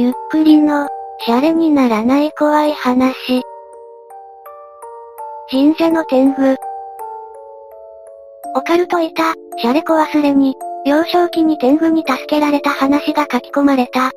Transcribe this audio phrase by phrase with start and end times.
[0.00, 0.86] ゆっくりの、
[1.26, 3.42] シャレにならない怖い話。
[5.50, 6.54] 神社の天狗。
[8.54, 14.12] オカルトいた、シャレコ忘れに、幼少期に天狗に助けられた話が書き込まれた。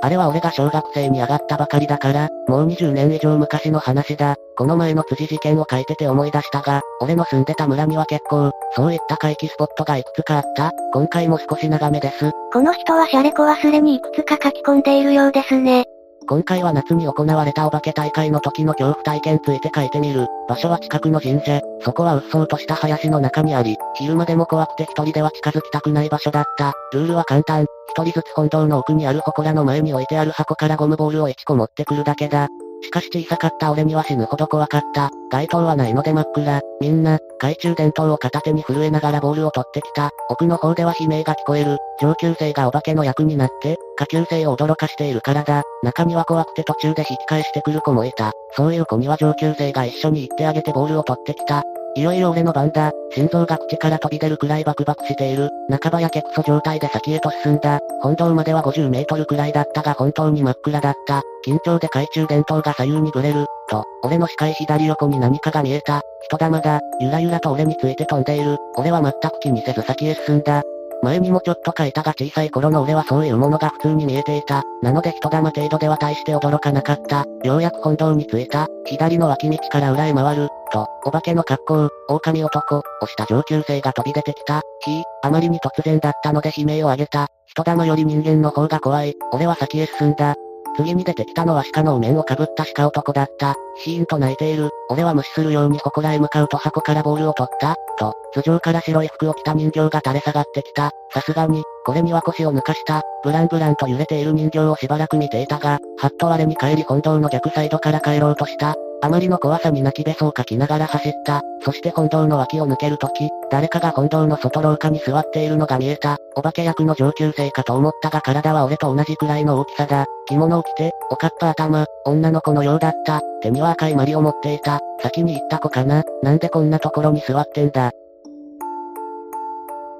[0.00, 4.36] あれは俺が小学生に上がったばかりだから、もう20年以上昔の話だ。
[4.56, 10.70] この前の辻事件を書いてて思い出したが、俺の住んでた村には結構、そういった回帰スポットがいくつかあった。
[10.92, 12.30] 今回も少し長めです。
[12.52, 15.84] この人はシャレコ忘れにいくつか書き込んでいるようですね。
[16.28, 20.26] 今回は夏に行われたお化け大会の時の恐怖体験ついて書いてみる。
[20.48, 21.60] 場所は近くの神社。
[21.80, 26.72] そこはうっそうとした林の中にあり、昼間でも怖くて一人では近づきたくない場所だった。
[26.92, 27.66] ルールは簡単。
[27.90, 32.48] 一人ずつ本堂の奥にある祠の前に置いてある箱からゴムボールを1個持ってくるだけだ。
[32.82, 35.10] しかし小さかった俺には死ぬほど怖かった。
[35.30, 36.60] 街灯はないので真っ暗。
[36.80, 40.10] みんな、懐中電灯を片手に震えながらボールを取ってきた。
[40.28, 41.78] 奥の方では悲鳴が聞こえる。
[42.00, 45.62] 上級生がお化けの役になって、下級生を驚かしているからだ。
[45.82, 48.32] 中には怖くて途中で引き返してくる子もいた。
[48.56, 51.62] そういう子には上級生が一緒に行ってあげてボールを取ってきた。
[51.94, 52.90] いよいよ俺の番だ。
[53.14, 55.50] 心臓が口から飛び出るくらいバクバクしている。
[55.68, 57.80] 半ばやけくそ状態で先へと進んだ。
[58.00, 61.20] 本堂までは50メートルくらいだったが本当に真っ暗だった。
[61.46, 63.44] 緊張で懐中電灯が左右にブレる。
[63.68, 66.00] と、俺の視界左横に何かが見えた。
[66.22, 66.80] 人玉だ。
[67.00, 68.56] ゆらゆらと俺について飛んでいる。
[68.76, 70.62] 俺は全く気にせず先へ進んだ。
[71.02, 74.62] 前にもちょっと書いたが小さい頃の俺はそういうものが普通に見えていた。
[74.82, 77.26] なので人玉程度では大して驚かなかった。
[77.44, 78.68] ようやく本堂に着いた。
[78.86, 80.48] 左の脇道から裏へ回る。
[80.72, 84.62] と、お化けの格好、狼男、をした上級生が飛び出てきた。
[84.80, 87.28] ひあまりに突然だったので悲鳴を上げた。
[87.46, 89.14] 人玉より人間の方が怖い。
[89.32, 90.34] 俺は先へ進んだ。
[90.76, 93.54] 次に出てきたのは鹿のお面をかぶった鹿男だった。
[93.84, 94.70] シーンと泣いている。
[94.88, 97.76] 俺は無視するように祠へ向かうと箱からボールを取った。
[97.98, 100.90] と、頭上から白い服を着た人形が垂れ下がってきた。
[101.12, 103.02] さすがに、これには腰を抜かした。
[103.22, 108.74] ブランブランと揺れている人形をしばらく見ていたが、はっと我に帰り本堂の逆サイドから帰ろうとした。
[109.04, 111.42] あまりの怖さに泣きべそをかきながら走った。
[111.64, 116.18] そして本堂の脇を抜けるとき、誰かが本堂の外廊下に座っているのが見えた。
[116.36, 120.06] お化け役の上級生かと思ったが体は俺と同じくらいの大きさだ。
[120.28, 123.20] 着物を着て、おかっぱ頭、女の子のようだった。
[123.42, 124.78] 手には赤いマリを持っていた。
[125.02, 127.90] 先に行った子かななんでこんなところに座ってんだ。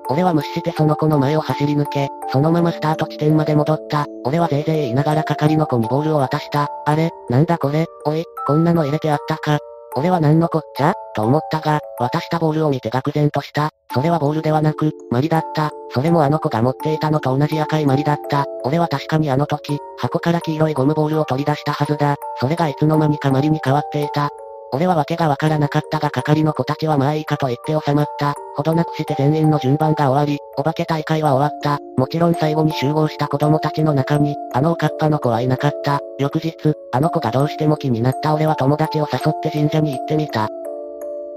[0.08, 4.06] 俺は無視してその子の前を走り抜け、そのままスタート地点まで戻った。
[4.24, 6.68] 俺はぜいぜい言いながら係の子にボールを渡した。
[6.84, 9.58] あれ、なんだこれ、おい、こんなの入れてあったか。
[9.94, 13.70] 俺は何のこっちゃと思ったが、渡したボールを見て愕然とした。
[13.92, 15.70] それはボールではなく、マリだった。
[15.90, 18.46] それもあの子が持っていたのと同じ赤いマリだった。
[18.64, 22.16] 俺は確かにあの時、箱から黄色いゴムボールを取り出したはずだ。
[22.40, 24.30] それがいつの間にかマリに変わっていた。
[24.74, 28.34] 俺は訳がわからなかったが係の子たちはまあいいかと言って収まった。
[28.56, 31.78] ほどなくして全員の順番が終わり、お化け大会は終わった。
[31.98, 36.00] もちろん最後に集合した子供たちの中に、あのおかっぱの子はいなかった。
[36.18, 36.54] 翌日、
[36.92, 40.48] あの子がどうしても気になった俺は友達を誘って神社に行ってみた。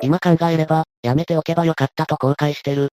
[0.01, 2.89] 今考えれば、やめておけばよかったと後悔してる。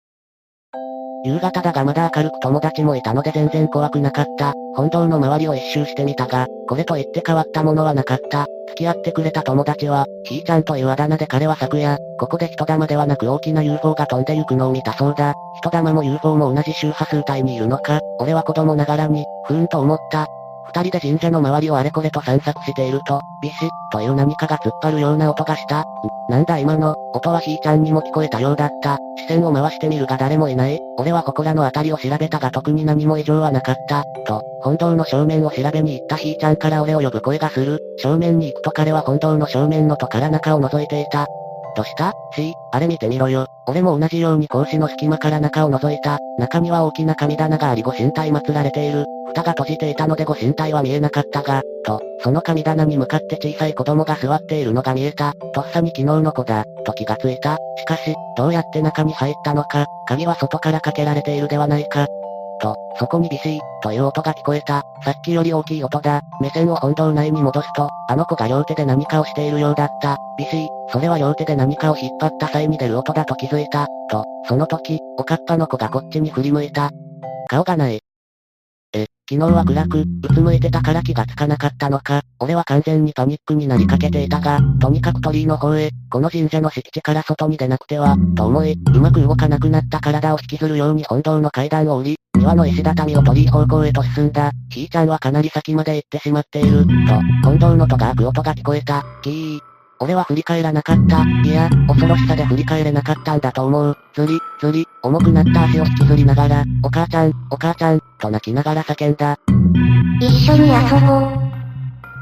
[1.25, 4.55] 夕方だがまだ明るく友達もいたので全然怖くなかった。
[4.75, 8.47] 本堂の周りを一周してみたが、これと言って変わったものはなかった。
[8.69, 15.35] 付き合ってくれた友達は、ひーちゃんというあだ名で彼は昨夜、ここで人玉ではなく大きな UFO が飛んでゆくのを見たそうだ。
[15.61, 20.27] 人玉も UFO も同じ周波数帯にいるのか、俺は子供ながらに、ふーんと思った。
[20.73, 25.85] 二人で神社の周りをあれこれと散策していると、ビシッという何かが突っ張るような音がした。
[26.29, 28.99] なんだ今の、音はひーちゃんにも聞こえたようだった。
[29.19, 30.79] 視線を回してみるが誰もいない。
[30.97, 34.05] 俺は祠の辺りを調べたが特に何も異常はなかった。
[34.27, 37.81] と、本堂の正面を調べに行ったひーちゃんから俺を呼ぶ声がする。
[37.99, 41.27] 正面に行くと彼は本堂の正面の戸から中を覗いていた。
[41.77, 43.47] どした ?C、あれ見てみろよ。
[43.67, 46.19] 俺も同じように格子の隙間から中を覗いた。
[46.39, 49.07] 中には大きな神棚がありご神体祀られている。
[49.31, 55.33] 蓋が閉じていたのでご神体は見えなかったが、と、その神棚に向かって小さい子供が座っているのが見えた。
[55.55, 57.57] とっさに昨日の子だ、と気がついた。
[57.77, 62.07] しかし、どうやって中に入ったのか、鍵は外からかけられているではないか。
[62.61, 64.83] と、そこにビシー、という音が聞こえた。
[65.03, 66.21] さっきより大きい音だ。
[66.41, 70.19] 目線を本堂内に戻すと、あの子が両手で何かをしているようだった。
[70.37, 73.87] ビシー、それは両手で何かを引っ張った際に出る音だと気づいた。
[74.11, 76.91] と、その時、おかっぱの子がこっちに振り向いた。
[77.49, 78.01] 顔がない。
[78.93, 82.23] え、昨日は暗く、うつむいてたから気がつかなかったのか。
[82.41, 94.51] 俺は完全にパニックになりかけていたが、とにかく鳥居の方へ、この神社の敷地から外に出なくては、と思い、うまく動かなくなった体を引きずるように本堂の階段を降り、庭の石畳を鳥居方向へと進んだ。
[94.71, 96.85] ひーちゃんはかなり先まで行ってしまっている。
[96.85, 96.93] と、
[97.45, 99.05] 本堂の戸が開く音が聞こえた。
[99.23, 99.59] キー。
[100.03, 101.23] 俺は振り返らなかった。
[101.45, 103.97] いや、恐ろしさで振り返れなかったんだと思う。
[104.15, 109.39] ずり、ずり、重くなった足を引きずりながら、お母ちゃん、お母ちゃん、と泣きながら叫んだ。
[110.21, 111.51] 一緒に遊ぼう。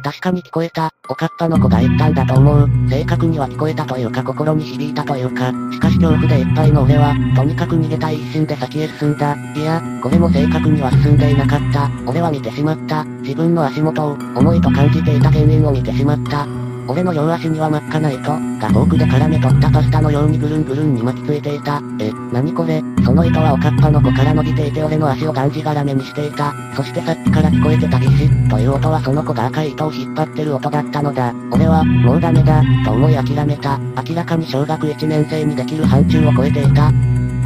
[0.05, 2.69] 確かに聞こえた、おかっぱの子が言ったんだと思う。
[2.89, 9.37] 正確には聞こえたというか心に響いたというか、しかし恐怖でいっぱいの俺は、とにかく逃げたい一心で先へ進んだ。
[9.57, 11.91] いや、これも正確には進んでいなかった。
[12.07, 13.05] 俺は見てしまった。
[13.23, 16.47] 自分の足元を、重いと感じていた原因を見てしまった。
[16.87, 18.39] 俺の両足には真っ赤な糸が
[18.71, 21.83] フォークで絡め取ったパスタのようにぐるんぐるんに巻きついていた。
[22.01, 22.83] え、なにこれ？
[23.09, 26.53] その糸はおかっぱの子から伸びていて俺の足をがんじがらめにしていた。
[26.77, 31.33] そしてさっきから聞こえてたビシッという音はその子が赤い糸を引っ張ってる音だったのだ。
[31.51, 33.79] 俺は、もうダメだ、と思い諦めた。
[34.07, 36.93] 明らかに小学1年生にできる範疇を超えていた。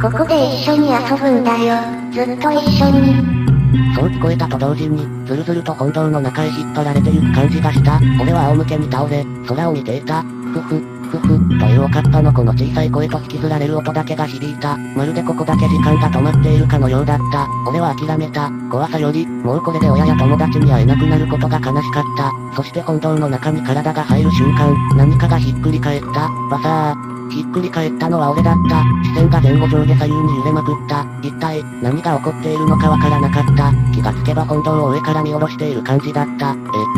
[0.01, 1.79] ここで一緒に遊ぶんだよ。
[2.11, 3.95] ずっと一緒に。
[3.95, 8.01] そう聞こえたと同時に、ずるずると本堂の中へ引っ張られてゆく感じがした。
[8.21, 10.23] 俺は仰向けに倒れ、空を見ていた。
[10.23, 14.77] ふふ、ふふ、というおかっぱの子の小さい声と引きずられる音だけが響いた。
[14.77, 17.47] まるでここだけ時間が止まっているかのようだった。
[17.67, 18.49] 俺は諦めた。
[18.71, 22.31] 怖さより、もうこれで親や友達に会えなくなることが悲しかった。
[22.55, 26.29] そして本堂の中に体が入る瞬間、何かがひっくり返った。
[26.49, 27.22] バサー。
[27.31, 28.83] ひっくり返ったのは俺だった。
[29.03, 31.05] 視線が前後上下左右に揺れまくった。
[31.21, 33.71] 一体、何が起こっているのかわからなかった。
[33.91, 36.51] 気がつけば本堂を上から見下ろしている感じだった。
[36.51, 36.55] え、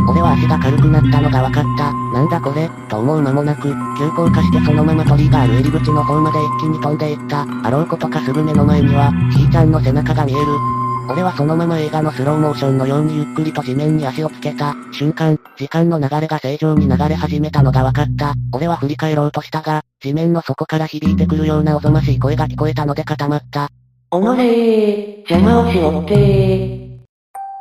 [0.10, 1.94] 俺は足が軽くなったのがわかった。
[2.14, 7.46] なんだこれ、と思う間もなく、急降下してそのまま鳥居がある入り口の方まで一気に飛んでいった。
[7.64, 10.85] あろうことかすぐ目の前には、ひーちゃんの背中が見える。
[11.08, 14.74] 俺はそのまま映画のスローモーションのようにゆっくりと地面に足をつけた。
[14.92, 18.34] 瞬間、時間の流れが正常に流れ始めたのが分かった。
[18.54, 23.70] 俺は振り返ろうとしたが、地面の底から響いてくるようなおぞましい声が聞こえたので固まった。
[24.10, 26.86] おのれー、邪魔をしおってー。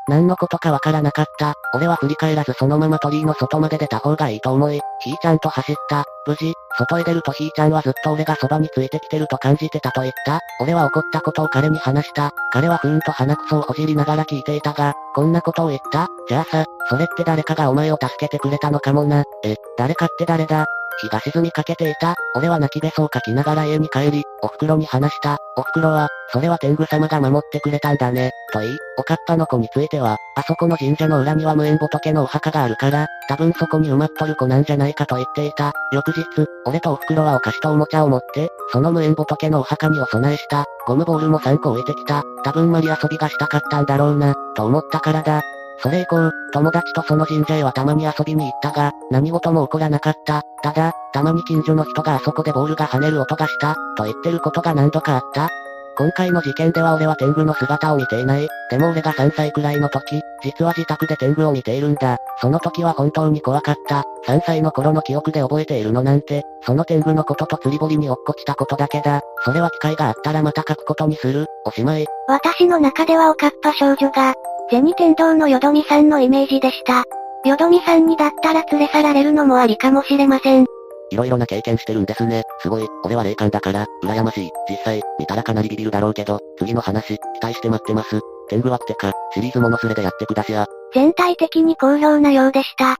[0.06, 1.54] 何のことかわからなかった。
[1.74, 6.04] 俺は振り返らずそのまま鳥居の外まで出た方がいいと思い、ひーちゃんと走った。
[6.26, 10.40] 無事、外へ出るとひーちゃんはずっと俺がそばについてきてると感じてたと言った。
[10.60, 12.32] 俺は怒ったことを彼に話した。
[12.52, 19.24] 彼はふーんと鼻くそをほじりながら聞いていたが、こんなことを言ったじゃあさ、それって誰かがお前を助けてくれたのかもな。
[19.44, 20.66] え、誰かって誰だ？
[21.00, 22.14] 日が沈みかけていた。
[22.34, 25.38] 俺は泣きべそをかきながら家に帰り、お袋に話した。
[25.56, 35.72] お袋は、それは天狗様が守ってくれたんだね、と言い、おかっぱの子については、あそこの神社の裏には無縁仏のお墓があるから、多分そこに埋まっとる子なんじゃないかと言っていた。
[35.92, 36.24] 翌日、
[36.66, 40.64] 俺とお袋はお菓子とおもちゃを持って、その無縁仏のお墓にお供えした。
[40.86, 42.24] ゴムボールも3個置いてきた。
[42.44, 45.42] 多分マリ遊びがしたかったんだろうな、と思ったからだ。
[45.78, 50.42] それ以降、友達とその神社へはたまに遊びに行ったが、何事も起こらなかった。
[50.62, 55.48] ただ、たまに近所の人があそこでボールが跳ねる音がした、と言ってることが何度かあった。
[55.96, 58.48] 今回の事件では俺は天狗の姿を見ていない。
[58.68, 62.18] でも俺が3歳くらいの時、実は自宅で天狗を見ているんだ。
[62.40, 64.02] その時は本当に怖かった。
[64.26, 69.20] 3歳の頃の記憶で覚えているのなんて、その天狗のことと釣り堀に落っこちたことだけだ。
[69.44, 71.46] それは機会があったらまた書くことにする。
[71.64, 72.06] おしまい。
[72.26, 74.34] 私の中ではおかっぱ少女が、
[74.70, 77.04] 銭天堂のよどみさんのイメージでした。
[77.48, 80.64] よどみさんにだったら連れ去られるのもありかもしれません。
[81.10, 82.42] いろいろな経験してるんですね。
[82.60, 82.86] すごい。
[83.04, 84.50] 俺は霊感だから、羨ましい。
[84.68, 88.20] 実際、見たらかなりビビるだろうけど、次の話、期待して待ってます。
[88.48, 90.66] 天狗はってか、シリーズものすれでやってくだしや。
[90.94, 92.96] 全体的に好評なようでした。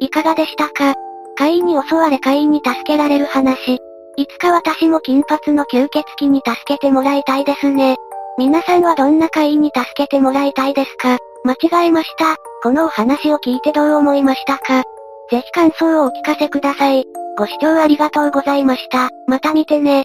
[0.00, 0.94] いかがでしたか？
[1.36, 3.78] 怪異に襲われ怪異に助けられる話。
[4.16, 7.96] いつか私も金髪の吸血鬼に助けてもらいたいですね。
[8.36, 11.18] 皆さんはどんな会員に助けてもらいたいですか？
[11.44, 12.36] 間違えました。
[12.64, 14.82] このお話を聞いてどう思いましたか？
[15.30, 17.04] ぜひ感想をお聞かせください。
[17.38, 19.10] ご視聴ありがとうございました。
[19.28, 20.04] また見てね。